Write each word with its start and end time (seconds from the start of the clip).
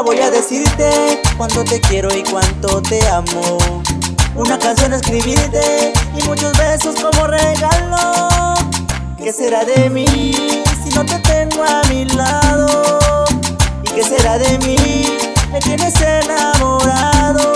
Voy 0.00 0.18
a 0.20 0.30
decirte 0.30 1.22
cuánto 1.36 1.62
te 1.64 1.80
quiero 1.80 2.08
y 2.16 2.22
cuánto 2.24 2.80
te 2.82 3.06
amo. 3.08 3.58
Una 4.34 4.58
canción 4.58 4.92
escribirte 4.94 5.92
y 6.18 6.22
muchos 6.24 6.56
besos 6.58 6.96
como 7.00 7.26
regalo. 7.26 8.54
¿Qué 9.16 9.32
será 9.32 9.64
de 9.64 9.88
mí 9.90 10.64
si 10.82 10.90
no 10.94 11.04
te 11.04 11.18
tengo 11.20 11.62
a 11.62 11.82
mi 11.88 12.04
lado? 12.06 13.26
¿Y 13.84 13.90
qué 13.90 14.02
será 14.02 14.38
de 14.38 14.58
mí? 14.58 15.06
Me 15.52 15.60
tienes 15.60 15.94
enamorado. 16.00 17.52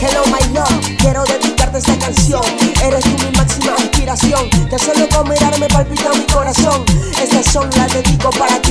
Hello 0.00 0.22
my 0.26 0.54
love, 0.54 0.96
quiero 0.98 1.24
dedicarte 1.24 1.78
esta 1.78 1.98
canción. 1.98 2.42
Eres 2.84 3.02
tú 3.02 3.16
mi 3.24 3.36
máxima 3.36 3.72
inspiración. 3.80 4.48
Te 4.70 4.78
solo 4.78 5.08
con 5.08 5.28
mirarme 5.28 5.66
palpita 5.66 6.10
mi 6.12 6.24
corazón. 6.32 6.84
Esta 7.20 7.42
son 7.42 7.68
la 7.76 7.86
dedico 7.88 8.30
para 8.30 8.62
ti, 8.62 8.67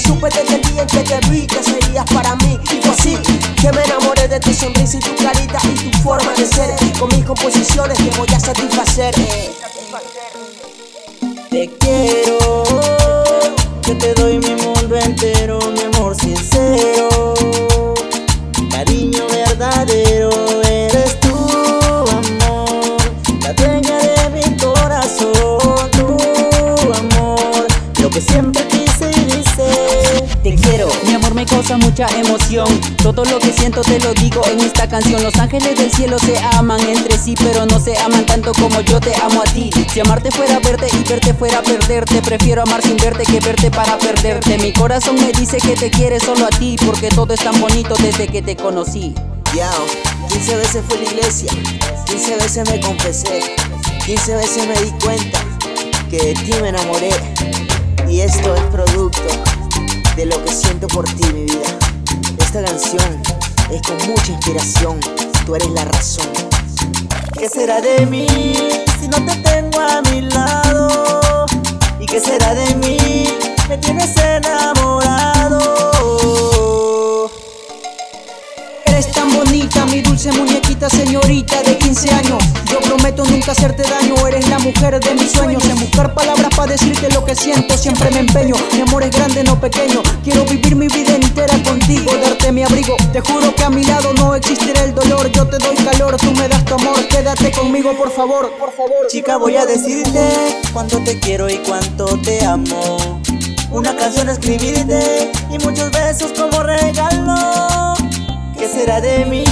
supe 0.00 0.28
desde 0.30 0.58
día 0.58 0.82
en 0.82 0.88
que 0.88 1.02
te 1.02 1.20
vi 1.28 1.46
que 1.46 1.62
serías 1.62 2.04
para 2.12 2.34
mí. 2.36 2.58
Y 2.64 2.80
fue 2.82 2.90
así 2.90 3.16
que 3.60 3.72
me 3.72 3.82
enamoré 3.84 4.28
de 4.28 4.40
tu 4.40 4.52
sonrisa 4.52 4.98
y 4.98 5.00
tu 5.00 5.14
carita 5.16 5.58
y 5.64 5.90
tu 5.90 5.98
forma 5.98 6.32
de 6.32 6.46
ser. 6.46 6.74
Con 6.98 7.08
mis 7.08 7.24
composiciones 7.24 7.98
que 7.98 8.10
voy 8.18 8.28
a 8.34 8.40
satisfacer. 8.40 9.14
Te 11.50 11.68
quiero, 11.78 12.64
que 13.82 13.94
te 13.94 14.14
doy 14.14 14.38
mi 14.38 14.59
mucha 31.76 32.06
emoción. 32.18 32.66
Todo 32.96 33.24
lo 33.24 33.38
que 33.38 33.52
siento 33.52 33.82
te 33.82 33.98
lo 34.00 34.12
digo 34.14 34.42
en 34.46 34.60
esta 34.60 34.88
canción. 34.88 35.22
Los 35.22 35.36
ángeles 35.36 35.78
del 35.78 35.90
cielo 35.90 36.18
se 36.18 36.38
aman 36.54 36.80
entre 36.80 37.18
sí, 37.18 37.34
pero 37.36 37.66
no 37.66 37.78
se 37.78 37.96
aman 37.98 38.26
tanto 38.26 38.52
como 38.52 38.80
yo 38.80 39.00
te 39.00 39.14
amo 39.22 39.42
a 39.42 39.52
ti. 39.52 39.70
Si 39.92 40.00
amarte 40.00 40.30
fuera 40.30 40.58
verte 40.58 40.86
y 40.92 41.08
verte 41.08 41.34
fuera 41.34 41.62
perderte, 41.62 42.22
prefiero 42.22 42.62
amar 42.62 42.82
sin 42.82 42.96
verte 42.96 43.24
que 43.24 43.40
verte 43.40 43.70
para 43.70 43.98
perderte. 43.98 44.58
Mi 44.58 44.72
corazón 44.72 45.16
me 45.16 45.32
dice 45.32 45.58
que 45.58 45.76
te 45.76 45.90
quiere 45.90 46.18
solo 46.18 46.46
a 46.46 46.50
ti, 46.50 46.76
porque 46.84 47.08
todo 47.08 47.34
es 47.34 47.40
tan 47.40 47.60
bonito 47.60 47.94
desde 48.02 48.26
que 48.26 48.42
te 48.42 48.56
conocí. 48.56 49.14
Yao, 49.54 49.86
15 50.28 50.56
veces 50.56 50.82
fui 50.88 50.98
la 50.98 51.10
iglesia, 51.10 51.50
15 52.06 52.36
veces 52.36 52.70
me 52.70 52.80
confesé, 52.80 53.54
15 54.06 54.36
veces 54.36 54.66
me 54.66 54.80
di 54.80 54.90
cuenta 55.04 55.40
que 56.08 56.18
de 56.18 56.34
ti 56.34 56.52
me 56.62 56.68
enamoré. 56.68 57.10
Y 58.08 58.20
esto 58.20 58.54
es 58.54 58.62
producto 58.72 59.49
de 60.20 60.26
lo 60.26 60.44
que 60.44 60.52
siento 60.52 60.86
por 60.88 61.06
ti, 61.06 61.24
mi 61.32 61.44
vida. 61.44 61.78
Esta 62.38 62.62
canción 62.62 63.22
es 63.70 63.80
con 63.80 63.96
mucha 64.06 64.32
inspiración, 64.32 65.00
tú 65.46 65.54
eres 65.54 65.70
la 65.70 65.86
razón. 65.86 66.28
¿Qué 67.38 67.48
será 67.48 67.80
de 67.80 68.04
mí 68.04 68.26
si 69.00 69.08
no 69.08 69.16
te 69.24 69.34
tengo 69.36 69.80
a 69.80 70.02
mi 70.10 70.20
lado? 70.20 71.46
¿Y 71.98 72.04
qué 72.04 72.20
será 72.20 72.52
de 72.52 72.74
mí? 72.74 72.98
Me 73.66 73.78
tienes 73.78 74.14
enamorado. 74.18 75.60
Eres 78.84 79.10
tan 79.12 79.32
bonita, 79.32 79.86
mi 79.86 80.02
dulce 80.02 80.32
muñequita, 80.32 80.90
señorita 80.90 81.62
de 81.62 81.78
15 81.78 82.10
años. 82.10 82.44
Yo 82.66 82.78
prometo 82.80 83.24
nunca 83.24 83.52
hacerte 83.52 83.84
daño, 83.84 84.14
eres 84.26 84.46
la 84.50 84.58
mujer 84.58 85.00
de 85.00 85.14
mis 85.14 85.32
sueños. 85.32 85.64
En 85.64 85.80
buscar 85.80 86.12
palabras 86.12 86.39
decirte 86.70 87.10
lo 87.10 87.24
que 87.24 87.34
siento, 87.34 87.76
siempre 87.76 88.10
me 88.12 88.20
empeño. 88.20 88.54
Mi 88.72 88.82
amor 88.82 89.02
es 89.02 89.10
grande, 89.10 89.42
no 89.42 89.60
pequeño. 89.60 90.02
Quiero 90.22 90.44
vivir 90.44 90.76
mi 90.76 90.86
vida 90.86 91.16
entera 91.16 91.60
contigo, 91.64 92.12
darte 92.22 92.52
mi 92.52 92.62
abrigo. 92.62 92.96
Te 93.12 93.20
juro 93.20 93.54
que 93.54 93.64
a 93.64 93.70
mi 93.70 93.82
lado 93.84 94.14
no 94.14 94.36
existirá 94.36 94.84
el 94.84 94.94
dolor. 94.94 95.30
Yo 95.32 95.46
te 95.48 95.58
doy 95.58 95.74
calor, 95.76 96.16
tú 96.16 96.30
me 96.32 96.48
das 96.48 96.64
tu 96.64 96.74
amor. 96.74 97.08
Quédate 97.08 97.50
conmigo, 97.50 97.92
por 97.96 98.10
favor, 98.12 98.52
por 98.58 98.72
favor. 98.72 99.08
Chica, 99.08 99.36
voy 99.36 99.56
a 99.56 99.66
decirte 99.66 100.60
cuánto 100.72 100.98
te 101.00 101.18
quiero 101.18 101.50
y 101.50 101.56
cuánto 101.58 102.06
te 102.22 102.44
amo. 102.44 103.20
Una 103.72 103.94
canción 103.96 104.28
escribirte 104.28 105.30
y 105.50 105.58
muchos 105.58 105.90
besos 105.90 106.32
como 106.38 106.62
regalo. 106.62 107.94
¿Qué 108.56 108.68
será 108.68 109.00
de 109.00 109.24
mí 109.24 109.44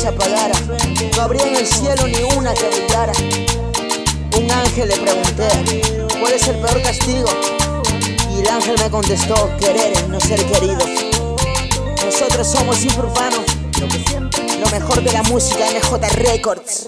se 0.00 0.08
apagara, 0.08 0.54
no 1.14 1.22
habría 1.22 1.46
en 1.46 1.56
el 1.56 1.66
cielo 1.66 2.06
ni 2.06 2.22
una 2.38 2.54
que 2.54 2.70
brillara. 2.70 3.12
Un 4.34 4.50
ángel 4.50 4.88
le 4.88 4.96
pregunté, 4.96 5.48
¿cuál 6.18 6.32
es 6.32 6.48
el 6.48 6.56
peor 6.56 6.80
castigo? 6.82 7.28
Y 8.34 8.40
el 8.40 8.48
ángel 8.48 8.76
me 8.82 8.90
contestó, 8.90 9.50
querer 9.58 10.08
no 10.08 10.18
ser 10.18 10.42
querido. 10.46 10.78
Nosotros 12.02 12.46
somos 12.46 12.82
Urbanos, 12.96 13.44
lo 14.58 14.70
mejor 14.70 15.02
de 15.02 15.12
la 15.12 15.22
música 15.24 15.66
MJ 15.70 16.08
Records. 16.16 16.86